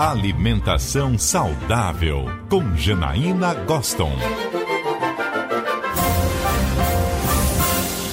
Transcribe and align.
Alimentação 0.00 1.18
saudável 1.18 2.24
com 2.48 2.74
Janaína 2.74 3.52
Goston. 3.66 4.12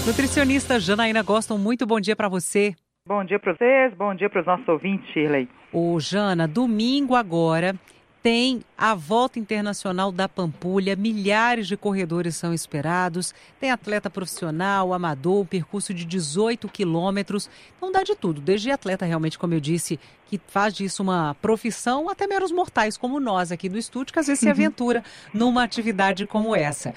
Nutricionista 0.05 0.81
Janaína 0.81 1.23
Goston, 1.23 1.57
muito 1.57 1.87
bom 1.87 2.01
dia 2.01 2.13
para 2.13 2.27
você. 2.27 2.75
Bom 3.07 3.23
dia 3.23 3.39
para 3.39 3.53
vocês, 3.53 3.93
bom 3.93 4.13
dia 4.13 4.29
para 4.29 4.41
os 4.41 4.45
nossos 4.45 4.67
ouvintes, 4.67 5.09
Shirley. 5.13 5.47
Ô, 5.71 5.97
Jana, 5.97 6.45
domingo 6.45 7.15
agora 7.15 7.73
tem 8.21 8.61
a 8.77 8.93
volta 8.93 9.39
internacional 9.39 10.11
da 10.11 10.27
Pampulha, 10.27 10.95
milhares 10.95 11.67
de 11.67 11.77
corredores 11.77 12.35
são 12.35 12.53
esperados, 12.53 13.33
tem 13.59 13.71
atleta 13.71 14.09
profissional, 14.09 14.93
amador, 14.93 15.41
um 15.41 15.45
percurso 15.45 15.93
de 15.93 16.03
18 16.05 16.67
quilômetros, 16.67 17.49
então 17.77 17.91
dá 17.91 18.03
de 18.03 18.15
tudo, 18.15 18.41
desde 18.41 18.71
atleta 18.71 19.05
realmente, 19.05 19.39
como 19.39 19.53
eu 19.53 19.59
disse, 19.59 19.99
que 20.25 20.39
faz 20.47 20.73
disso 20.73 21.01
uma 21.01 21.35
profissão, 21.35 22.09
até 22.09 22.27
meros 22.27 22.51
mortais 22.51 22.97
como 22.97 23.19
nós 23.19 23.51
aqui 23.51 23.69
do 23.69 23.77
estúdio, 23.77 24.13
que 24.13 24.19
às 24.19 24.27
vezes 24.27 24.39
se 24.41 24.49
aventura 24.49 25.03
numa 25.33 25.63
atividade 25.63 26.25
como 26.25 26.55
essa. 26.55 26.93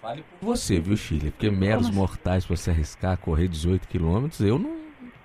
Fale 0.00 0.22
por 0.22 0.46
você, 0.56 0.78
viu, 0.78 0.96
Chile? 0.96 1.30
Porque 1.30 1.50
meros 1.50 1.90
mortais 1.90 2.46
para 2.46 2.56
se 2.56 2.70
arriscar 2.70 3.18
correr 3.18 3.48
18 3.48 3.88
quilômetros, 3.88 4.40
eu 4.40 4.58
não 4.58 4.77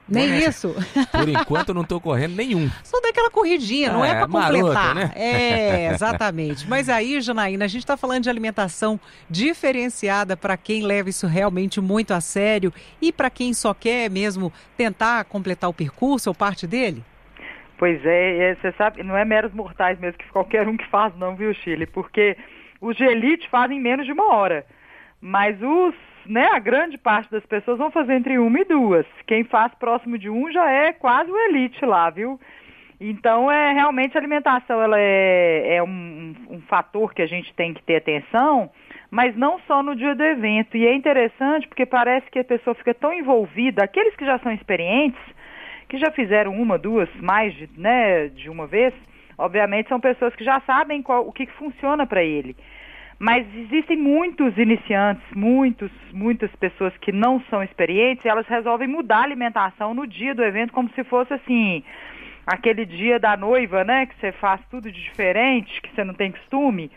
nem 0.08 0.32
é. 0.32 0.48
isso. 0.48 0.76
Por 1.12 1.30
enquanto 1.30 1.70
eu 1.70 1.76
não 1.76 1.82
estou 1.84 2.00
correndo 2.00 2.36
nenhum. 2.36 2.70
Só 2.84 3.00
daquela 3.02 3.30
corridinha, 3.30 3.92
não 3.92 4.04
é, 4.04 4.12
é 4.12 4.16
para 4.16 4.28
completar. 4.28 4.52
Marota, 4.52 4.94
né? 4.94 5.12
É, 5.16 5.88
exatamente. 5.94 6.68
Mas 6.70 6.90
aí, 6.90 7.22
Janaína, 7.22 7.66
a 7.66 7.68
gente 7.68 7.84
está 7.84 7.96
falando 7.96 8.24
de 8.24 8.30
alimentação 8.30 9.00
diferenciada 9.30 10.36
para 10.36 10.58
quem 10.58 10.84
leva 10.84 11.10
isso 11.10 11.28
realmente 11.28 11.80
muito 11.80 12.14
a 12.14 12.22
sério 12.22 12.74
e 13.02 13.12
para 13.12 13.30
quem 13.30 13.54
só 13.54 13.74
quer 13.74 14.10
mesmo 14.10 14.52
tentar 14.78 15.24
completar 15.26 15.70
o 15.70 15.74
percurso 15.74 16.30
ou 16.30 16.36
parte 16.36 16.68
dele? 16.68 17.04
Pois 17.78 18.06
é, 18.06 18.52
é, 18.52 18.56
você 18.56 18.72
sabe, 18.74 19.04
não 19.04 19.18
é 19.18 19.26
meros 19.26 19.54
mortais 19.54 20.00
mesmo 20.00 20.18
que 20.18 20.30
qualquer 20.30 20.68
um 20.68 20.78
que 20.78 20.88
faz 20.88 21.16
não, 21.18 21.36
viu, 21.36 21.54
Chile? 21.54 21.86
Porque 21.86 22.38
os 22.80 22.96
de 22.96 23.04
elite 23.04 23.50
fazem 23.50 23.80
menos 23.80 24.06
de 24.06 24.12
uma 24.12 24.34
hora. 24.34 24.66
Mas 25.20 25.58
os 25.62 25.96
né, 26.26 26.50
a 26.54 26.60
grande 26.60 26.98
parte 26.98 27.30
das 27.32 27.46
pessoas 27.46 27.78
vão 27.78 27.92
fazer 27.92 28.14
entre 28.14 28.38
uma 28.38 28.60
e 28.60 28.66
duas. 28.66 29.06
Quem 29.28 29.44
faz 29.44 29.74
próximo 29.76 30.18
de 30.18 30.30
um 30.30 30.52
já 30.52 30.70
é 30.70 30.94
quase 30.94 31.32
o 31.32 31.38
elite 31.38 31.86
lá, 31.86 32.10
viu? 32.10 32.40
Então, 33.00 33.52
é 33.52 33.74
realmente 33.74 34.16
a 34.16 34.22
alimentação 34.22 34.82
ela 34.82 34.98
é, 34.98 35.76
é 35.76 35.84
um, 35.84 36.34
um, 36.50 36.62
fator 36.62 37.14
que 37.14 37.22
a 37.22 37.26
gente 37.26 37.54
tem 37.54 37.74
que 37.74 37.84
ter 37.84 37.98
atenção, 37.98 38.70
mas 39.12 39.36
não 39.36 39.60
só 39.68 39.84
no 39.84 39.96
dia 39.96 40.16
do 40.16 40.24
evento. 40.24 40.78
E 40.78 40.88
é 40.88 40.96
interessante 40.96 41.68
porque 41.68 41.86
parece 41.86 42.30
que 42.32 42.40
a 42.40 42.44
pessoa 42.44 42.74
fica 42.76 42.94
tão 42.94 43.12
envolvida, 43.12 43.84
aqueles 43.84 44.16
que 44.16 44.26
já 44.26 44.40
são 44.40 44.52
experientes, 44.54 45.20
que 45.90 45.98
já 45.98 46.12
fizeram 46.12 46.54
uma, 46.54 46.78
duas, 46.78 47.10
mais 47.16 47.54
de, 47.54 47.70
né, 47.78 48.30
de 48.30 48.50
uma 48.50 48.68
vez, 48.68 48.94
obviamente 49.38 49.90
são 49.90 50.00
pessoas 50.00 50.34
que 50.36 50.44
já 50.44 50.62
sabem 50.62 51.02
qual, 51.02 51.28
o 51.28 51.34
que, 51.34 51.46
que 51.46 51.54
funciona 51.54 52.08
para 52.08 52.24
ele. 52.24 52.56
Mas 53.24 53.48
existem 53.56 53.96
muitos 53.96 54.58
iniciantes, 54.58 55.24
muitos, 55.34 55.90
muitas 56.12 56.54
pessoas 56.58 56.92
que 56.98 57.10
não 57.10 57.40
são 57.50 57.64
experientes, 57.64 58.26
e 58.26 58.28
elas 58.28 58.46
resolvem 58.48 58.86
mudar 58.86 59.20
a 59.20 59.24
alimentação 59.24 59.94
no 59.94 60.06
dia 60.06 60.36
do 60.36 60.44
evento, 60.44 60.74
como 60.74 60.90
se 60.90 61.06
fosse 61.06 61.34
assim, 61.34 61.82
aquele 62.46 62.86
dia 62.86 63.18
da 63.18 63.38
noiva, 63.38 63.86
né? 63.86 64.08
Que 64.08 64.16
você 64.20 64.34
faz 64.34 64.60
tudo 64.70 64.92
de 64.92 65.02
diferente, 65.02 65.82
que 65.82 65.96
você 65.96 66.04
não 66.04 66.14
tem 66.14 66.34
costume. 66.34 66.92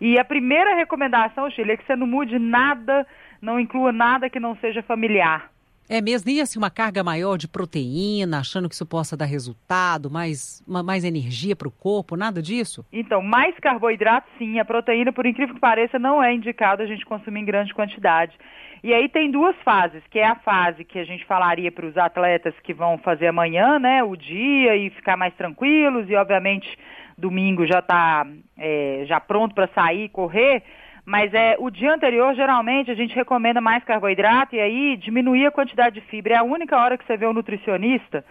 E 0.00 0.16
a 0.16 0.24
primeira 0.24 0.76
recomendação, 0.76 1.50
Chile, 1.50 1.72
é 1.72 1.76
que 1.76 1.84
você 1.84 1.96
não 1.96 2.06
mude 2.06 2.38
nada, 2.38 3.04
não 3.42 3.58
inclua 3.58 3.90
nada 3.90 4.30
que 4.30 4.38
não 4.38 4.54
seja 4.58 4.80
familiar. 4.80 5.50
É 5.88 6.00
mesmo? 6.00 6.30
E 6.30 6.40
assim, 6.40 6.58
uma 6.58 6.70
carga 6.70 7.04
maior 7.04 7.36
de 7.36 7.46
proteína, 7.46 8.40
achando 8.40 8.68
que 8.68 8.74
isso 8.74 8.86
possa 8.86 9.16
dar 9.16 9.26
resultado, 9.26 10.10
mais, 10.10 10.62
mais 10.66 11.04
energia 11.04 11.54
para 11.54 11.68
o 11.68 11.70
corpo, 11.70 12.16
nada 12.16 12.40
disso? 12.40 12.84
Então, 12.92 13.22
mais 13.22 13.58
carboidrato 13.58 14.26
sim. 14.38 14.58
A 14.58 14.64
proteína, 14.64 15.12
por 15.12 15.26
incrível 15.26 15.54
que 15.54 15.60
pareça, 15.60 15.98
não 15.98 16.22
é 16.22 16.34
indicado 16.34 16.82
a 16.82 16.86
gente 16.86 17.04
consumir 17.04 17.40
em 17.40 17.44
grande 17.44 17.74
quantidade. 17.74 18.36
E 18.82 18.92
aí 18.92 19.08
tem 19.08 19.30
duas 19.30 19.56
fases, 19.64 20.02
que 20.10 20.18
é 20.18 20.26
a 20.26 20.34
fase 20.36 20.84
que 20.84 20.98
a 20.98 21.04
gente 21.04 21.24
falaria 21.24 21.72
para 21.72 21.86
os 21.86 21.96
atletas 21.96 22.54
que 22.62 22.74
vão 22.74 22.98
fazer 22.98 23.28
amanhã, 23.28 23.78
né, 23.78 24.02
o 24.02 24.14
dia 24.14 24.76
e 24.76 24.90
ficar 24.90 25.16
mais 25.16 25.34
tranquilos 25.34 26.08
e 26.08 26.14
obviamente 26.14 26.68
domingo 27.16 27.66
já 27.66 27.78
está 27.78 28.26
é, 28.58 29.04
já 29.06 29.18
pronto 29.20 29.54
para 29.54 29.68
sair, 29.68 30.10
correr 30.10 30.62
mas 31.04 31.32
é 31.34 31.56
o 31.58 31.70
dia 31.70 31.92
anterior, 31.92 32.34
geralmente, 32.34 32.90
a 32.90 32.94
gente 32.94 33.14
recomenda 33.14 33.60
mais 33.60 33.84
carboidrato 33.84 34.56
e 34.56 34.60
aí 34.60 34.96
diminuir 34.96 35.46
a 35.46 35.50
quantidade 35.50 36.00
de 36.00 36.06
fibra. 36.06 36.34
É 36.34 36.38
a 36.38 36.42
única 36.42 36.78
hora 36.78 36.96
que 36.96 37.04
você 37.04 37.16
vê 37.16 37.26
um 37.26 37.32
nutricionista 37.32 38.24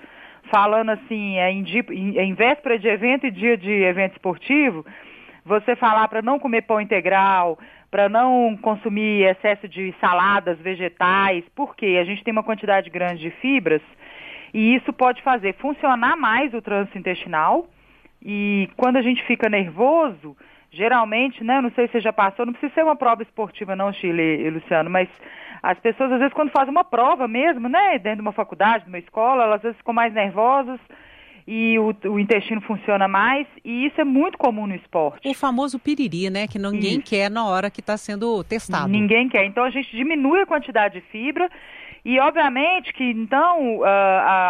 falando 0.51 0.89
assim, 0.89 1.37
é 1.37 1.51
em, 1.51 1.63
em, 1.91 2.17
em 2.17 2.33
véspera 2.33 2.77
de 2.77 2.87
evento 2.87 3.25
e 3.25 3.31
dia 3.31 3.57
de 3.57 3.71
evento 3.71 4.13
esportivo, 4.13 4.85
você 5.45 5.75
falar 5.75 6.07
para 6.07 6.21
não 6.21 6.39
comer 6.39 6.63
pão 6.63 6.81
integral, 6.81 7.57
para 7.89 8.09
não 8.09 8.57
consumir 8.61 9.23
excesso 9.23 9.67
de 9.67 9.93
saladas, 10.01 10.57
vegetais, 10.59 11.43
porque 11.55 11.97
a 12.01 12.03
gente 12.03 12.23
tem 12.23 12.31
uma 12.31 12.43
quantidade 12.43 12.89
grande 12.89 13.21
de 13.21 13.29
fibras 13.29 13.81
e 14.53 14.75
isso 14.75 14.91
pode 14.93 15.21
fazer 15.21 15.53
funcionar 15.55 16.15
mais 16.15 16.53
o 16.53 16.61
trânsito 16.61 16.97
intestinal. 16.97 17.67
E 18.21 18.69
quando 18.77 18.97
a 18.97 19.01
gente 19.01 19.23
fica 19.23 19.49
nervoso, 19.49 20.37
geralmente, 20.73 21.43
né, 21.43 21.61
não 21.61 21.71
sei 21.71 21.85
se 21.87 21.93
você 21.93 22.01
já 22.01 22.11
passou, 22.11 22.45
não 22.45 22.53
precisa 22.53 22.73
ser 22.73 22.83
uma 22.83 22.95
prova 22.95 23.21
esportiva 23.21 23.75
não, 23.75 23.93
Chile 23.93 24.41
e 24.41 24.49
Luciano, 24.49 24.89
mas 24.89 25.07
as 25.61 25.79
pessoas 25.79 26.11
às 26.11 26.19
vezes 26.19 26.33
quando 26.33 26.51
fazem 26.51 26.71
uma 26.71 26.83
prova 26.83 27.27
mesmo, 27.27 27.69
né, 27.69 27.99
dentro 27.99 28.17
de 28.17 28.21
uma 28.23 28.31
faculdade, 28.31 28.85
de 28.85 28.89
uma 28.89 28.97
escola, 28.97 29.43
elas 29.43 29.57
às 29.57 29.61
vezes 29.61 29.77
ficam 29.77 29.93
mais 29.93 30.13
nervosas 30.13 30.79
e 31.45 31.77
o, 31.77 31.93
o, 32.09 32.19
intestino 32.19 32.61
funciona 32.61 33.05
mais, 33.07 33.45
e 33.65 33.85
isso 33.85 33.99
é 33.99 34.03
muito 34.05 34.37
comum 34.37 34.65
no 34.65 34.75
esporte. 34.75 35.27
O 35.27 35.33
famoso 35.33 35.77
piriri, 35.77 36.29
né, 36.29 36.47
que 36.47 36.57
ninguém 36.57 36.99
isso. 36.99 37.03
quer 37.03 37.29
na 37.29 37.45
hora 37.45 37.69
que 37.69 37.81
está 37.81 37.97
sendo 37.97 38.43
testado. 38.45 38.87
Ninguém 38.87 39.27
quer, 39.27 39.45
então 39.45 39.63
a 39.63 39.69
gente 39.69 39.95
diminui 39.95 40.41
a 40.41 40.45
quantidade 40.45 40.95
de 40.95 41.01
fibra 41.07 41.49
e 42.05 42.19
obviamente 42.19 42.91
que 42.93 43.03
então 43.03 43.77
uh, 43.77 43.85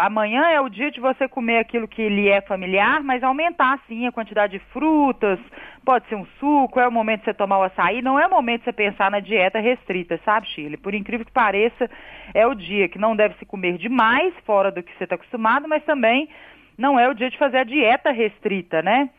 amanhã 0.01 0.45
é 0.49 0.59
o 0.59 0.69
dia 0.69 0.89
de 0.89 0.99
você 0.99 1.27
comer 1.27 1.59
aquilo 1.59 1.87
que 1.87 2.09
lhe 2.09 2.27
é 2.27 2.41
familiar, 2.41 3.03
mas 3.03 3.23
aumentar 3.23 3.79
sim 3.87 4.07
a 4.07 4.11
quantidade 4.11 4.57
de 4.57 4.65
frutas, 4.71 5.39
pode 5.85 6.07
ser 6.07 6.15
um 6.15 6.25
suco, 6.39 6.79
é 6.79 6.87
o 6.87 6.91
momento 6.91 7.19
de 7.19 7.25
você 7.25 7.33
tomar 7.33 7.59
o 7.59 7.63
açaí, 7.63 8.01
não 8.01 8.19
é 8.19 8.25
o 8.25 8.29
momento 8.29 8.61
de 8.61 8.65
você 8.65 8.73
pensar 8.73 9.11
na 9.11 9.19
dieta 9.19 9.59
restrita, 9.59 10.19
sabe, 10.25 10.47
Shirley? 10.47 10.77
Por 10.77 10.95
incrível 10.95 11.25
que 11.25 11.31
pareça, 11.31 11.87
é 12.33 12.47
o 12.47 12.55
dia 12.55 12.89
que 12.89 12.97
não 12.97 13.15
deve 13.15 13.35
se 13.37 13.45
comer 13.45 13.77
demais, 13.77 14.33
fora 14.45 14.71
do 14.71 14.81
que 14.81 14.91
você 14.97 15.03
está 15.03 15.13
acostumado, 15.15 15.67
mas 15.67 15.83
também 15.83 16.27
não 16.75 16.99
é 16.99 17.07
o 17.07 17.13
dia 17.13 17.29
de 17.29 17.37
fazer 17.37 17.57
a 17.57 17.63
dieta 17.63 18.11
restrita, 18.11 18.81
né? 18.81 19.09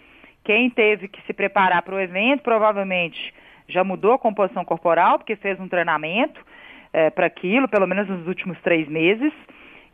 Quem 0.42 0.68
teve 0.68 1.06
que 1.06 1.22
se 1.22 1.32
preparar 1.32 1.82
para 1.82 1.94
o 1.94 2.00
evento 2.00 2.42
provavelmente 2.42 3.32
já 3.68 3.84
mudou 3.84 4.12
a 4.12 4.18
composição 4.18 4.64
corporal, 4.64 5.18
porque 5.18 5.36
fez 5.36 5.58
um 5.60 5.68
treinamento 5.68 6.44
é, 6.94 7.10
para 7.10 7.26
aquilo, 7.26 7.68
pelo 7.68 7.88
menos 7.88 8.08
nos 8.08 8.26
últimos 8.28 8.56
três 8.60 8.88
meses. 8.88 9.32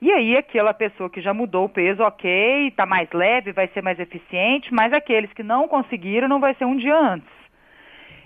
E 0.03 0.13
aí 0.13 0.37
aquela 0.37 0.75
pessoa 0.75 1.09
que 1.09 1.21
já 1.21 1.33
mudou 1.33 1.65
o 1.65 1.69
peso, 1.69 2.03
ok, 2.03 2.69
está 2.69 2.85
mais 2.85 3.11
leve, 3.11 3.53
vai 3.53 3.69
ser 3.69 3.83
mais 3.83 3.99
eficiente, 3.99 4.73
mas 4.73 4.93
aqueles 4.93 5.33
que 5.33 5.43
não 5.43 5.67
conseguiram 5.67 6.29
não 6.29 6.41
vai 6.41 6.55
ser 6.55 6.67
um 6.67 6.77
dia 6.77 6.97
antes. 6.97 7.29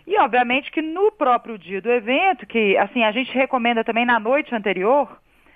E 0.07 0.19
obviamente 0.19 0.71
que 0.71 0.83
no 0.83 1.11
próprio 1.13 1.57
dia 1.57 1.81
do 1.81 1.91
evento, 1.91 2.47
que 2.47 2.77
assim 2.77 3.05
a 3.05 3.13
gente 3.13 3.33
recomenda 3.33 3.85
também 3.85 4.05
na 4.05 4.19
noite 4.19 4.55
anterior, 4.55 5.09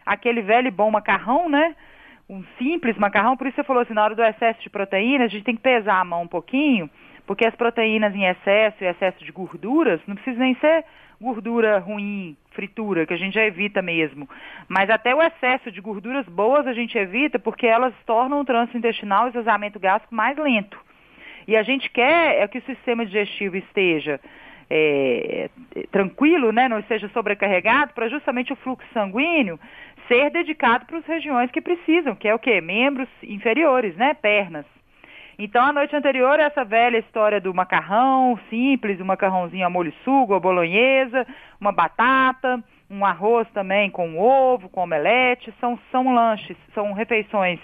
aquele 0.07 0.41
velho 0.41 0.69
e 0.69 0.71
bom 0.71 0.91
macarrão, 0.91 1.49
né? 1.49 1.75
Um 2.31 2.45
simples 2.57 2.97
macarrão, 2.97 3.37
por 3.37 3.47
isso 3.47 3.57
você 3.57 3.65
falou 3.65 3.83
assim, 3.83 3.95
na 3.95 4.05
hora 4.05 4.15
do 4.15 4.23
excesso 4.23 4.61
de 4.63 4.71
proteínas, 4.71 5.27
a 5.27 5.29
gente 5.29 5.45
tem 5.45 5.57
que 5.57 5.63
pesar 5.63 6.01
a 6.01 6.05
mão 6.05 6.23
um 6.23 6.29
pouquinho, 6.29 6.89
porque 7.29 7.45
as 7.45 7.55
proteínas 7.55 8.15
em 8.15 8.25
excesso 8.25 8.83
e 8.83 8.87
excesso 8.87 9.23
de 9.23 9.31
gorduras, 9.31 10.01
não 10.07 10.15
precisa 10.15 10.39
nem 10.39 10.55
ser 10.55 10.83
gordura 11.21 11.79
ruim, 11.79 12.35
fritura, 12.53 13.05
que 13.05 13.13
a 13.13 13.19
gente 13.19 13.35
já 13.35 13.45
evita 13.45 13.83
mesmo. 13.83 14.27
Mas 14.67 14.89
até 14.89 15.15
o 15.15 15.23
excesso 15.23 15.71
de 15.71 15.79
gorduras 15.79 16.25
boas 16.25 16.67
a 16.67 16.73
gente 16.73 16.97
evita 16.97 17.39
porque 17.39 17.67
elas 17.67 17.93
tornam 18.07 18.41
o 18.41 18.45
trânsito 18.47 18.79
intestinal 18.79 19.25
e 19.25 19.27
o 19.27 19.29
esvaziamento 19.29 19.79
gástrico 19.79 20.15
mais 20.15 20.39
lento. 20.39 20.81
E 21.47 21.55
a 21.55 21.63
gente 21.63 21.91
quer 21.91 22.43
é 22.43 22.49
que 22.49 22.59
o 22.59 22.63
sistema 22.63 23.05
digestivo 23.05 23.59
esteja 23.59 24.19
é, 24.71 25.51
tranquilo, 25.91 26.51
né, 26.51 26.67
não 26.67 26.79
esteja 26.79 27.11
sobrecarregado, 27.11 27.93
para 27.93 28.09
justamente 28.09 28.55
o 28.55 28.57
fluxo 28.57 28.89
sanguíneo 28.95 29.61
ser 30.07 30.31
dedicado 30.31 30.87
para 30.87 30.97
as 30.97 31.05
regiões 31.05 31.51
que 31.51 31.61
precisam, 31.61 32.17
que 32.17 32.27
é 32.27 32.35
o 32.35 32.39
quê? 32.39 32.59
Membros 32.63 33.09
inferiores, 33.23 33.95
né, 33.97 34.15
pernas. 34.15 34.65
Então, 35.41 35.65
a 35.65 35.73
noite 35.73 35.95
anterior, 35.95 36.41
essa 36.41 36.65
velha 36.65 36.99
história 36.99 37.41
do 37.41 37.55
macarrão 37.55 38.37
simples, 38.51 39.01
um 39.01 39.05
macarrãozinho 39.05 39.65
a 39.65 39.71
molho 39.71 39.93
sugo, 40.03 40.35
a 40.35 40.41
bolonhesa, 40.41 41.25
uma 41.61 41.71
batata, 41.71 42.61
um 42.91 43.07
arroz 43.07 43.49
também 43.53 43.89
com 43.89 44.19
ovo, 44.19 44.69
com 44.69 44.81
omelete, 44.81 45.55
são, 45.61 45.79
são 45.93 46.13
lanches, 46.13 46.57
são 46.75 46.93
refeições 46.93 47.61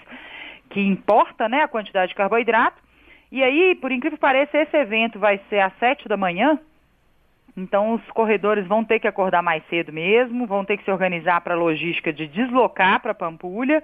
que 0.69 0.79
importa 0.79 1.49
né, 1.49 1.63
a 1.63 1.67
quantidade 1.67 2.09
de 2.09 2.15
carboidrato. 2.15 2.81
E 3.29 3.43
aí, 3.43 3.75
por 3.75 3.91
incrível 3.91 4.17
que 4.17 4.21
pareça, 4.21 4.57
esse 4.57 4.77
evento 4.77 5.19
vai 5.19 5.41
ser 5.49 5.59
às 5.59 5.77
sete 5.77 6.07
da 6.07 6.15
manhã, 6.15 6.57
então 7.57 7.93
os 7.93 8.11
corredores 8.11 8.65
vão 8.65 8.85
ter 8.85 9.01
que 9.01 9.07
acordar 9.07 9.43
mais 9.43 9.61
cedo 9.67 9.91
mesmo, 9.91 10.47
vão 10.47 10.63
ter 10.63 10.77
que 10.77 10.85
se 10.85 10.91
organizar 10.91 11.41
para 11.41 11.55
a 11.55 11.57
logística 11.57 12.13
de 12.13 12.25
deslocar 12.25 13.01
para 13.01 13.13
Pampulha 13.13 13.83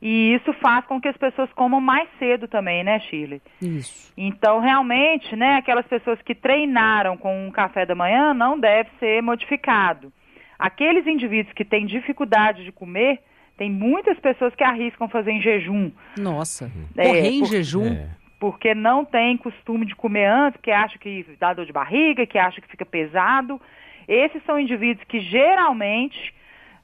E 0.00 0.34
isso 0.34 0.52
faz 0.54 0.84
com 0.86 1.00
que 1.00 1.08
as 1.08 1.16
pessoas 1.16 1.52
comam 1.52 1.80
mais 1.80 2.08
cedo 2.18 2.46
também, 2.46 2.84
né, 2.84 3.00
Shirley? 3.00 3.42
Isso. 3.60 4.12
Então, 4.16 4.60
realmente, 4.60 5.34
né, 5.34 5.56
aquelas 5.56 5.86
pessoas 5.86 6.20
que 6.22 6.34
treinaram 6.34 7.16
com 7.16 7.46
um 7.46 7.50
café 7.50 7.84
da 7.84 7.94
manhã 7.94 8.32
não 8.32 8.58
deve 8.58 8.88
ser 9.00 9.20
modificado. 9.22 10.12
Aqueles 10.58 11.06
indivíduos 11.06 11.52
que 11.54 11.64
têm 11.64 11.86
dificuldade 11.86 12.64
de 12.64 12.72
comer, 12.72 13.20
tem 13.56 13.70
muitas 13.70 14.18
pessoas 14.20 14.54
que 14.54 14.62
arriscam 14.62 15.08
fazer 15.08 15.32
em 15.32 15.42
jejum. 15.42 15.90
Nossa, 16.16 16.70
é, 16.96 17.06
correr 17.06 17.28
em 17.28 17.40
por, 17.40 17.48
jejum? 17.48 17.86
É. 17.86 18.08
Porque 18.38 18.72
não 18.74 19.04
tem 19.04 19.36
costume 19.36 19.84
de 19.84 19.96
comer 19.96 20.26
antes, 20.26 20.60
que 20.60 20.70
acha 20.70 20.96
que 20.96 21.26
dá 21.40 21.52
dor 21.52 21.66
de 21.66 21.72
barriga, 21.72 22.24
que 22.24 22.38
acha 22.38 22.60
que 22.60 22.68
fica 22.68 22.86
pesado. 22.86 23.60
Esses 24.06 24.42
são 24.44 24.60
indivíduos 24.60 25.04
que 25.08 25.20
geralmente 25.20 26.32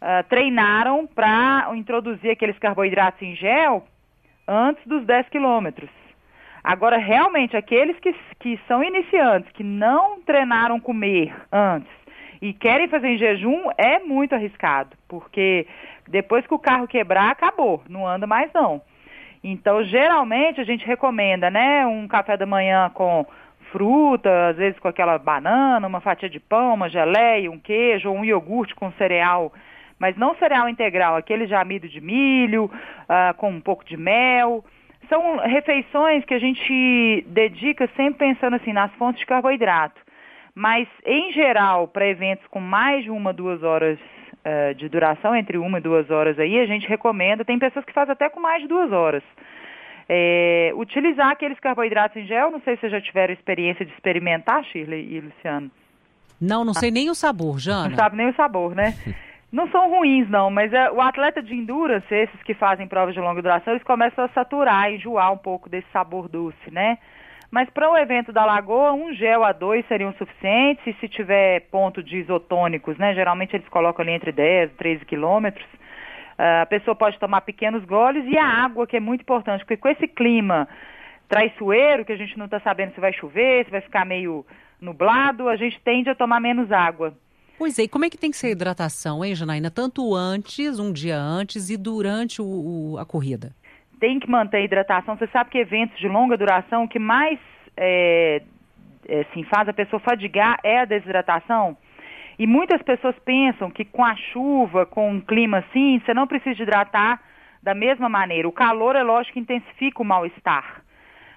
uh, 0.01 0.23
treinaram 0.29 1.07
para 1.07 1.71
introduzir 1.75 2.31
aqueles 2.31 2.59
carboidratos 2.59 3.21
em 3.23 3.35
gel 3.35 3.85
antes 4.47 4.87
dos 4.87 5.05
10 5.05 5.29
quilômetros. 5.29 5.91
Agora, 6.63 6.97
realmente, 6.97 7.57
aqueles 7.57 7.99
que, 7.99 8.15
que 8.41 8.59
são 8.67 8.83
iniciantes, 8.83 9.53
que 9.53 9.63
não 9.63 10.21
treinaram 10.23 10.81
comer 10.81 11.35
antes 11.53 11.93
e 12.41 12.53
querem 12.55 12.89
fazer 12.89 13.09
em 13.09 13.19
jejum, 13.19 13.71
é 13.77 13.99
muito 13.99 14.35
arriscado, 14.35 14.97
porque 15.07 15.67
depois 16.09 16.47
que 16.47 16.55
o 16.55 16.59
carro 16.59 16.89
quebrar, 16.89 17.31
acabou, 17.31 17.83
não 17.89 18.07
anda 18.07 18.27
mais 18.27 18.51
não. 18.55 18.81
Então, 19.43 19.85
geralmente, 19.85 20.59
a 20.59 20.65
gente 20.65 20.87
recomenda, 20.87 21.51
né, 21.51 21.87
um 21.87 22.09
café 22.09 22.35
da 22.35 22.47
manhã 22.47 22.91
com 22.95 23.27
fruta, 23.71 24.49
às 24.49 24.57
vezes 24.57 24.79
com 24.79 24.89
aquela 24.89 25.19
banana, 25.19 25.87
uma 25.87 26.01
fatia 26.01 26.31
de 26.31 26.41
pão, 26.41 26.75
uma 26.75 26.89
geleia, 26.89 27.51
um 27.51 27.59
queijo, 27.59 28.09
ou 28.09 28.17
um 28.17 28.25
iogurte 28.25 28.75
com 28.75 28.91
cereal 28.93 29.53
mas 30.05 30.19
não 30.19 30.37
cereal 30.37 30.69
integral, 30.69 31.17
aquele 31.17 31.47
de 31.47 31.55
amido 31.55 31.89
de 31.89 31.99
milho, 31.99 32.67
uh, 32.67 33.33
com 33.39 33.49
um 33.49 33.61
pouco 33.61 33.83
de 33.87 33.97
mel. 33.97 34.63
São 35.09 35.39
refeições 35.39 36.27
que 36.27 36.35
a 36.35 36.39
gente 36.39 37.25
dedica 37.29 37.89
sempre 37.97 38.29
pensando 38.29 38.57
assim 38.57 38.75
nas 38.75 38.93
fontes 38.97 39.21
de 39.21 39.25
carboidrato. 39.25 39.99
Mas, 40.55 40.87
em 41.07 41.33
geral, 41.33 41.89
para 41.89 42.07
eventos 42.07 42.47
com 42.49 42.61
mais 42.61 43.03
de 43.03 43.11
uma, 43.11 43.33
duas 43.33 43.63
horas 43.63 43.99
uh, 43.99 44.75
de 44.75 44.91
duração, 44.91 45.35
entre 45.35 45.57
uma 45.57 45.79
e 45.79 45.81
duas 45.81 46.11
horas 46.11 46.39
aí, 46.39 46.61
a 46.61 46.67
gente 46.67 46.87
recomenda, 46.87 47.43
tem 47.43 47.59
pessoas 47.59 47.87
que 47.87 47.93
fazem 47.95 48.13
até 48.13 48.29
com 48.29 48.41
mais 48.41 48.61
de 48.61 48.69
duas 48.69 48.93
horas. 48.93 49.23
É, 50.07 50.71
utilizar 50.77 51.31
aqueles 51.31 51.59
carboidratos 51.59 52.19
em 52.19 52.27
gel, 52.27 52.51
não 52.51 52.61
sei 52.61 52.75
se 52.75 52.83
vocês 52.83 52.93
já 52.93 53.01
tiveram 53.01 53.33
experiência 53.33 53.87
de 53.87 53.93
experimentar, 53.95 54.63
Shirley 54.65 55.15
e 55.15 55.21
Luciano. 55.21 55.71
Não, 56.39 56.63
não 56.63 56.75
sei 56.75 56.91
nem 56.91 57.09
o 57.09 57.15
sabor, 57.15 57.59
Jana. 57.59 57.89
Não 57.89 57.97
sabe 57.97 58.19
nem 58.19 58.29
o 58.29 58.35
sabor, 58.35 58.75
né? 58.75 58.93
Não 59.55 59.69
são 59.69 59.89
ruins, 59.89 60.29
não, 60.29 60.51
mas 60.51 60.73
é, 60.73 60.91
o 60.91 61.01
atleta 61.01 61.41
de 61.41 61.55
endurance, 61.55 62.13
esses 62.13 62.43
que 62.43 62.55
fazem 62.55 62.89
provas 62.89 63.15
de 63.15 63.21
longa 63.21 63.41
duração, 63.41 63.73
eles 63.73 63.85
começam 63.85 64.25
a 64.25 64.29
saturar, 64.31 64.91
enjoar 64.91 65.33
um 65.33 65.39
pouco 65.39 65.71
desse 65.71 65.87
sabor 65.93 66.29
doce, 66.29 66.73
né? 66.73 66.99
Mas 67.53 67.71
para 67.71 67.89
o 67.89 67.97
evento 67.97 68.33
da 68.33 68.45
Lagoa, 68.45 68.93
um 68.95 69.15
gel 69.15 69.45
a 69.45 69.53
dois 69.53 69.87
seriam 69.87 70.13
suficientes, 70.15 70.85
e 70.85 70.93
se 70.95 71.07
tiver 71.07 71.61
ponto 71.71 72.03
de 72.03 72.17
isotônicos, 72.17 72.99
né? 72.99 73.15
Geralmente 73.15 73.55
eles 73.55 73.69
colocam 73.69 74.03
ali 74.03 74.11
entre 74.11 74.33
10 74.33 74.73
e 74.73 74.75
13 74.75 75.05
quilômetros. 75.05 75.67
Uh, 76.37 76.63
a 76.63 76.67
pessoa 76.67 76.97
pode 76.97 77.17
tomar 77.21 77.43
pequenos 77.43 77.85
goles 77.85 78.25
e 78.27 78.37
a 78.37 78.45
água, 78.45 78.89
que 78.89 78.97
é 78.97 79.01
muito 79.01 79.21
importante, 79.21 79.61
porque 79.61 79.77
com 79.77 79.89
esse 79.89 80.09
clima 80.09 80.67
traiçoeiro, 81.29 82.05
que 82.05 82.13
a 82.13 82.17
gente 82.17 82.37
não 82.37 82.47
está 82.47 82.59
sabendo 82.59 82.93
se 82.93 83.01
vai 83.01 83.13
chover, 83.13 83.65
se 83.67 83.71
vai 83.71 83.83
ficar 83.83 84.05
meio 84.05 84.45
nublado, 84.81 85.49
a 85.49 85.55
gente 85.55 85.81
tende 85.81 86.11
a 86.11 86.15
tomar 86.17 86.41
menos 86.41 86.73
água. 86.73 87.15
Pois 87.57 87.79
é, 87.79 87.83
e 87.85 87.89
como 87.89 88.05
é 88.05 88.11
que 88.11 88.19
tem 88.19 88.31
que 88.31 88.37
ser 88.37 88.49
a 88.49 88.51
hidratação, 88.51 89.25
hein, 89.25 89.35
Janaína? 89.35 89.71
Tanto 89.71 90.15
antes, 90.15 90.79
um 90.79 90.93
dia 90.93 91.17
antes 91.17 91.71
e 91.71 91.77
durante 91.77 92.43
o, 92.43 92.45
o, 92.45 92.99
a 92.99 93.07
corrida? 93.07 93.53
Tem 94.01 94.19
que 94.19 94.29
manter 94.29 94.59
a 94.59 94.61
hidratação. 94.61 95.17
Você 95.17 95.29
sabe 95.29 95.51
que 95.51 95.59
eventos 95.59 95.99
de 95.99 96.09
longa 96.09 96.37
duração, 96.37 96.85
o 96.85 96.89
que 96.89 96.99
mais 96.99 97.39
é, 97.77 98.43
é, 99.09 99.21
assim, 99.21 99.45
faz 99.45 99.69
a 99.69 99.73
pessoa 99.73 100.01
fadigar 100.01 100.59
é 100.65 100.81
a 100.81 100.85
desidratação. 100.85 101.77
E 102.39 102.47
muitas 102.47 102.83
pessoas 102.83 103.15
pensam 103.25 103.71
que 103.71 103.85
com 103.85 104.05
a 104.05 104.17
chuva, 104.17 104.85
com 104.85 105.13
um 105.13 105.21
clima 105.21 105.59
assim, 105.59 106.01
você 106.05 106.13
não 106.13 106.27
precisa 106.27 106.61
hidratar 106.61 107.21
da 107.63 107.75
mesma 107.75 108.09
maneira. 108.09 108.49
O 108.49 108.53
calor, 108.53 108.97
é 108.97 109.03
lógico, 109.03 109.39
intensifica 109.39 110.03
o 110.03 110.05
mal-estar. 110.05 110.83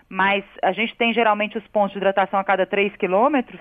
Mas 0.09 0.43
a 0.63 0.71
gente 0.71 0.95
tem 0.95 1.13
geralmente 1.13 1.57
os 1.57 1.67
pontos 1.67 1.91
de 1.91 1.97
hidratação 1.97 2.39
a 2.39 2.43
cada 2.43 2.65
3 2.65 2.95
quilômetros 2.95 3.59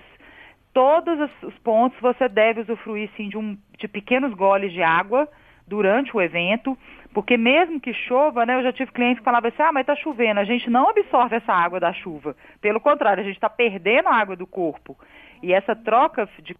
todos 0.76 1.30
os 1.42 1.58
pontos 1.60 1.98
você 2.02 2.28
deve 2.28 2.60
usufruir 2.60 3.08
sim 3.16 3.30
de, 3.30 3.38
um, 3.38 3.56
de 3.78 3.88
pequenos 3.88 4.34
goles 4.34 4.70
de 4.70 4.82
água 4.82 5.26
durante 5.66 6.14
o 6.14 6.20
evento, 6.20 6.76
porque 7.14 7.38
mesmo 7.38 7.80
que 7.80 7.94
chova, 7.94 8.44
né, 8.44 8.56
eu 8.56 8.62
já 8.62 8.74
tive 8.74 8.92
clientes 8.92 9.20
que 9.20 9.24
falavam 9.24 9.48
assim, 9.48 9.62
ah, 9.62 9.72
mas 9.72 9.84
está 9.84 9.96
chovendo, 9.96 10.38
a 10.38 10.44
gente 10.44 10.68
não 10.68 10.90
absorve 10.90 11.36
essa 11.36 11.50
água 11.50 11.80
da 11.80 11.94
chuva. 11.94 12.36
Pelo 12.60 12.78
contrário, 12.78 13.22
a 13.22 13.24
gente 13.24 13.36
está 13.36 13.48
perdendo 13.48 14.10
a 14.10 14.14
água 14.14 14.36
do 14.36 14.46
corpo. 14.46 14.94
E 15.42 15.50
essa 15.50 15.74
troca 15.74 16.28
de 16.42 16.54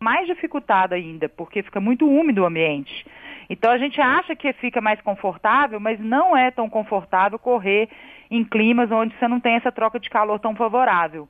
mais 0.00 0.26
dificultada 0.26 0.96
ainda, 0.96 1.28
porque 1.28 1.62
fica 1.62 1.80
muito 1.80 2.10
úmido 2.10 2.42
o 2.42 2.46
ambiente. 2.46 3.06
Então 3.48 3.70
a 3.70 3.78
gente 3.78 4.00
acha 4.00 4.34
que 4.34 4.52
fica 4.54 4.80
mais 4.80 5.00
confortável, 5.00 5.78
mas 5.78 6.00
não 6.00 6.36
é 6.36 6.50
tão 6.50 6.68
confortável 6.68 7.38
correr 7.38 7.88
em 8.28 8.42
climas 8.42 8.90
onde 8.90 9.16
você 9.16 9.28
não 9.28 9.38
tem 9.38 9.54
essa 9.54 9.70
troca 9.70 10.00
de 10.00 10.10
calor 10.10 10.40
tão 10.40 10.56
favorável. 10.56 11.28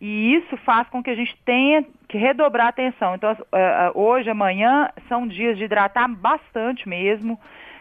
E 0.00 0.34
isso 0.34 0.56
faz 0.58 0.88
com 0.88 1.02
que 1.02 1.10
a 1.10 1.14
gente 1.14 1.36
tenha 1.44 1.84
que 2.08 2.16
redobrar 2.16 2.66
a 2.66 2.70
atenção. 2.70 3.14
Então, 3.14 3.32
uh, 3.32 4.00
hoje, 4.00 4.30
amanhã, 4.30 4.88
são 5.08 5.26
dias 5.26 5.58
de 5.58 5.64
hidratar 5.64 6.08
bastante 6.08 6.88
mesmo. 6.88 7.38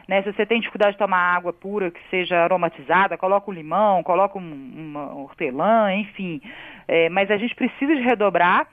Né? 0.07 0.23
Se 0.23 0.31
você 0.31 0.45
tem 0.45 0.59
dificuldade 0.59 0.93
de 0.93 0.97
tomar 0.97 1.35
água 1.35 1.53
pura 1.53 1.91
que 1.91 1.99
seja 2.09 2.43
aromatizada, 2.43 3.17
coloca 3.17 3.51
um 3.51 3.53
limão, 3.53 4.01
coloca 4.01 4.39
um, 4.39 4.41
uma 4.41 5.15
hortelã, 5.15 5.93
enfim. 5.93 6.41
É, 6.87 7.09
mas 7.09 7.29
a 7.29 7.37
gente 7.37 7.53
precisa 7.53 7.95
de 7.95 8.01
redobrar. 8.01 8.67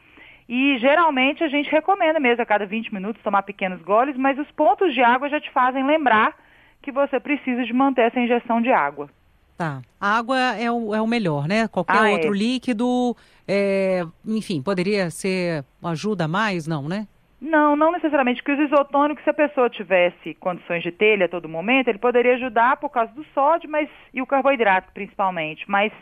E 0.48 0.78
geralmente 0.78 1.42
a 1.42 1.48
gente 1.48 1.70
recomenda 1.70 2.20
mesmo 2.20 2.42
a 2.42 2.46
cada 2.46 2.66
20 2.66 2.92
minutos 2.94 3.22
tomar 3.22 3.42
pequenos 3.42 3.80
goles, 3.82 4.16
mas 4.16 4.38
os 4.38 4.50
pontos 4.52 4.92
de 4.94 5.02
água 5.02 5.28
já 5.28 5.40
te 5.40 5.50
fazem 5.50 5.84
lembrar 5.84 6.34
que 6.82 6.92
você 6.92 7.18
precisa 7.18 7.64
de 7.64 7.72
manter 7.72 8.02
essa 8.02 8.20
injeção 8.20 8.60
de 8.60 8.70
água. 8.70 9.08
Tá. 9.56 9.82
A 10.00 10.18
água 10.18 10.38
é 10.56 10.70
o, 10.70 10.94
é 10.94 11.00
o 11.00 11.06
melhor, 11.06 11.46
né? 11.46 11.68
Qualquer 11.68 11.96
ah, 11.96 12.10
outro 12.10 12.34
é. 12.34 12.36
líquido, 12.36 13.16
é, 13.46 14.02
enfim, 14.26 14.60
poderia 14.60 15.10
ser 15.10 15.64
ajuda 15.82 16.26
mais, 16.26 16.66
não, 16.66 16.88
né? 16.88 17.06
Não, 17.40 17.76
não 17.76 17.92
necessariamente, 17.92 18.42
porque 18.42 18.60
os 18.60 18.70
isotônicos, 18.70 19.22
se 19.22 19.30
a 19.30 19.34
pessoa 19.34 19.70
tivesse 19.70 20.34
condições 20.40 20.82
de 20.82 20.90
ter 20.90 21.12
ele 21.12 21.24
a 21.24 21.28
todo 21.28 21.48
momento, 21.48 21.88
ele 21.88 21.98
poderia 21.98 22.34
ajudar 22.34 22.78
por 22.78 22.88
causa 22.88 23.12
do 23.12 23.24
sódio 23.34 23.70
mas, 23.70 23.88
e 24.12 24.20
o 24.20 24.26
carboidrato 24.26 24.90
principalmente. 24.92 25.62
Mas 25.68 25.92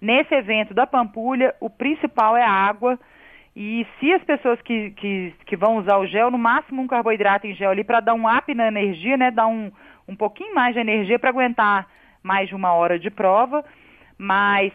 nesse 0.00 0.34
evento 0.34 0.74
da 0.74 0.86
Pampulha, 0.86 1.54
o 1.60 1.70
principal 1.70 2.36
é 2.36 2.42
a 2.42 2.50
água. 2.50 2.98
E 3.54 3.86
se 4.00 4.12
as 4.12 4.24
pessoas 4.24 4.60
que, 4.62 4.90
que, 4.92 5.34
que 5.46 5.56
vão 5.56 5.76
usar 5.76 5.98
o 5.98 6.06
gel, 6.06 6.30
no 6.30 6.38
máximo 6.38 6.82
um 6.82 6.86
carboidrato 6.86 7.46
em 7.46 7.54
gel 7.54 7.70
ali 7.70 7.84
para 7.84 8.00
dar 8.00 8.14
um 8.14 8.26
up 8.26 8.52
na 8.54 8.66
energia, 8.68 9.16
né? 9.16 9.30
Dar 9.30 9.46
um, 9.46 9.70
um 10.08 10.16
pouquinho 10.16 10.54
mais 10.54 10.74
de 10.74 10.80
energia 10.80 11.18
para 11.18 11.30
aguentar 11.30 11.86
mais 12.26 12.48
de 12.48 12.54
uma 12.54 12.72
hora 12.72 12.98
de 12.98 13.08
prova, 13.08 13.64
mas 14.18 14.72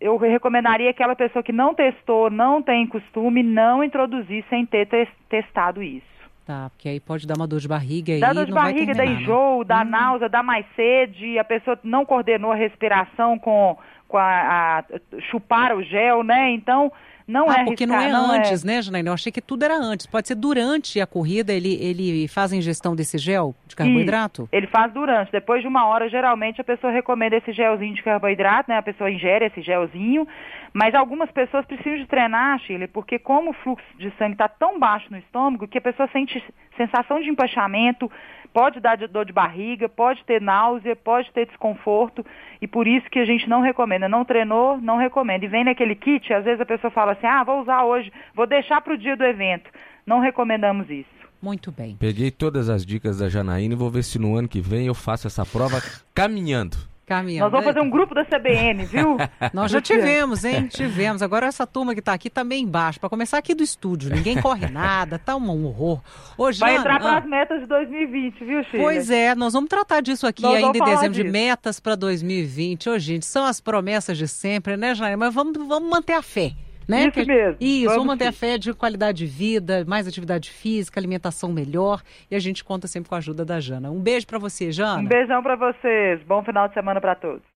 eu 0.00 0.16
recomendaria 0.16 0.90
aquela 0.90 1.16
pessoa 1.16 1.42
que 1.42 1.52
não 1.52 1.74
testou, 1.74 2.30
não 2.30 2.62
tem 2.62 2.86
costume, 2.86 3.42
não 3.42 3.82
introduzir 3.82 4.44
sem 4.48 4.66
ter 4.66 4.86
testado 5.28 5.82
isso. 5.82 6.10
Tá, 6.46 6.68
porque 6.70 6.88
aí 6.88 6.98
pode 6.98 7.26
dar 7.26 7.36
uma 7.36 7.46
dor 7.46 7.60
de 7.60 7.68
barriga 7.68 8.12
aí. 8.12 8.20
Dá 8.20 8.32
dor 8.32 8.44
de 8.44 8.52
barriga, 8.52 8.94
dá 8.94 9.06
enjoo, 9.06 9.62
dá 9.64 9.82
hum. 9.82 9.84
náusea, 9.84 10.28
dá 10.28 10.42
mais 10.42 10.66
sede, 10.74 11.38
a 11.38 11.44
pessoa 11.44 11.78
não 11.84 12.04
coordenou 12.04 12.50
a 12.50 12.56
respiração 12.56 13.38
com, 13.38 13.78
com 14.10 14.18
a, 14.18 14.80
a 14.80 14.84
chupar 15.30 15.74
o 15.76 15.82
gel, 15.82 16.24
né? 16.24 16.50
Então, 16.50 16.92
não 17.30 17.48
ah, 17.48 17.60
é 17.60 17.64
porque 17.64 17.86
não 17.86 18.00
é 18.00 18.08
não 18.10 18.34
é. 18.34 18.38
antes, 18.38 18.64
é... 18.64 18.66
né, 18.66 18.82
Janaína? 18.82 19.10
Eu 19.10 19.14
achei 19.14 19.30
que 19.30 19.40
tudo 19.40 19.64
era 19.64 19.76
antes. 19.76 20.04
Pode 20.04 20.26
ser 20.26 20.34
durante 20.34 21.00
a 21.00 21.06
corrida 21.06 21.52
ele, 21.52 21.74
ele 21.80 22.26
faz 22.26 22.52
a 22.52 22.56
ingestão 22.56 22.96
desse 22.96 23.18
gel 23.18 23.54
de 23.68 23.76
carboidrato? 23.76 24.48
ele 24.50 24.66
faz 24.66 24.92
durante. 24.92 25.30
Depois 25.30 25.62
de 25.62 25.68
uma 25.68 25.86
hora, 25.86 26.08
geralmente, 26.08 26.60
a 26.60 26.64
pessoa 26.64 26.92
recomenda 26.92 27.36
esse 27.36 27.52
gelzinho 27.52 27.94
de 27.94 28.02
carboidrato, 28.02 28.68
né? 28.68 28.78
A 28.78 28.82
pessoa 28.82 29.08
ingere 29.08 29.46
esse 29.46 29.62
gelzinho. 29.62 30.26
Mas 30.72 30.94
algumas 30.94 31.30
pessoas 31.30 31.64
precisam 31.66 31.98
de 31.98 32.06
treinar, 32.06 32.58
Chile, 32.60 32.86
porque 32.88 33.18
como 33.18 33.50
o 33.50 33.54
fluxo 33.54 33.86
de 33.98 34.12
sangue 34.18 34.32
está 34.32 34.48
tão 34.48 34.78
baixo 34.78 35.06
no 35.10 35.18
estômago 35.18 35.66
que 35.66 35.78
a 35.78 35.80
pessoa 35.80 36.08
sente 36.12 36.42
sensação 36.76 37.20
de 37.20 37.28
empachamento, 37.28 38.10
pode 38.52 38.80
dar 38.80 38.96
dor 38.96 39.24
de 39.24 39.32
barriga, 39.32 39.88
pode 39.88 40.24
ter 40.24 40.40
náusea, 40.40 40.94
pode 40.96 41.30
ter 41.32 41.46
desconforto, 41.46 42.24
e 42.60 42.66
por 42.66 42.86
isso 42.86 43.08
que 43.10 43.18
a 43.18 43.24
gente 43.24 43.48
não 43.48 43.60
recomenda. 43.60 43.99
Não 44.08 44.24
treinou, 44.24 44.78
não 44.78 44.96
recomenda. 44.96 45.44
E 45.44 45.48
vem 45.48 45.64
naquele 45.64 45.94
kit, 45.94 46.32
às 46.32 46.44
vezes 46.44 46.60
a 46.60 46.66
pessoa 46.66 46.90
fala 46.90 47.12
assim, 47.12 47.26
ah, 47.26 47.44
vou 47.44 47.60
usar 47.60 47.84
hoje, 47.84 48.12
vou 48.34 48.46
deixar 48.46 48.80
para 48.80 48.94
o 48.94 48.98
dia 48.98 49.16
do 49.16 49.24
evento. 49.24 49.70
Não 50.06 50.20
recomendamos 50.20 50.88
isso. 50.90 51.08
Muito 51.42 51.72
bem. 51.72 51.96
Peguei 51.98 52.30
todas 52.30 52.68
as 52.68 52.84
dicas 52.84 53.18
da 53.18 53.28
Janaína 53.28 53.74
e 53.74 53.76
vou 53.76 53.90
ver 53.90 54.02
se 54.02 54.18
no 54.18 54.36
ano 54.36 54.48
que 54.48 54.60
vem 54.60 54.86
eu 54.86 54.94
faço 54.94 55.26
essa 55.26 55.44
prova 55.46 55.80
caminhando. 56.14 56.76
Caminhando. 57.10 57.42
Nós 57.42 57.50
vamos 57.50 57.66
fazer 57.66 57.80
um 57.80 57.90
grupo 57.90 58.14
da 58.14 58.24
CBN, 58.24 58.84
viu? 58.84 59.16
Nós 59.52 59.72
já 59.72 59.80
tivemos, 59.80 60.44
hein? 60.44 60.68
Tivemos. 60.68 61.22
Agora 61.22 61.46
essa 61.46 61.66
turma 61.66 61.92
que 61.92 61.98
está 61.98 62.12
aqui 62.12 62.30
também 62.30 62.62
embaixo. 62.62 63.00
Para 63.00 63.08
começar 63.08 63.36
aqui 63.36 63.52
do 63.52 63.64
estúdio, 63.64 64.14
ninguém 64.14 64.40
corre 64.40 64.68
nada, 64.70 65.18
tá 65.18 65.34
um 65.34 65.50
horror. 65.66 66.00
Ô, 66.38 66.52
Vai 66.52 66.76
entrar 66.76 67.00
para 67.00 67.18
as 67.18 67.26
metas 67.26 67.62
de 67.62 67.66
2020, 67.66 68.44
viu, 68.44 68.62
Chico? 68.62 68.76
Pois 68.76 69.10
é, 69.10 69.34
nós 69.34 69.54
vamos 69.54 69.68
tratar 69.68 70.00
disso 70.02 70.24
aqui 70.24 70.42
nós 70.42 70.62
ainda 70.62 70.78
em 70.78 70.84
dezembro, 70.84 71.10
disso. 71.10 71.24
de 71.24 71.30
metas 71.30 71.80
para 71.80 71.96
2020. 71.96 72.90
Ô, 72.90 72.96
gente, 72.96 73.26
são 73.26 73.44
as 73.44 73.60
promessas 73.60 74.16
de 74.16 74.28
sempre, 74.28 74.76
né, 74.76 74.94
Jair? 74.94 75.18
Mas 75.18 75.34
vamos, 75.34 75.52
vamos 75.66 75.90
manter 75.90 76.12
a 76.12 76.22
fé. 76.22 76.52
Né? 76.90 77.08
Isso 77.08 77.26
mesmo. 77.26 77.56
Isso, 77.60 77.84
vamos, 77.84 77.92
vamos 77.94 78.06
manter 78.06 78.26
a 78.26 78.32
fé 78.32 78.58
de 78.58 78.74
qualidade 78.74 79.18
de 79.18 79.26
vida, 79.26 79.84
mais 79.86 80.06
atividade 80.06 80.50
física, 80.50 80.98
alimentação 80.98 81.52
melhor. 81.52 82.02
E 82.30 82.34
a 82.34 82.38
gente 82.38 82.64
conta 82.64 82.86
sempre 82.86 83.08
com 83.08 83.14
a 83.14 83.18
ajuda 83.18 83.44
da 83.44 83.60
Jana. 83.60 83.90
Um 83.90 84.00
beijo 84.00 84.26
para 84.26 84.38
você, 84.38 84.72
Jana. 84.72 85.02
Um 85.02 85.06
beijão 85.06 85.42
para 85.42 85.56
vocês. 85.56 86.22
Bom 86.24 86.42
final 86.42 86.68
de 86.68 86.74
semana 86.74 87.00
para 87.00 87.14
todos. 87.14 87.42